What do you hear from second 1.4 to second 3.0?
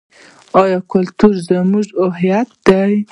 زموږ هویت دی؟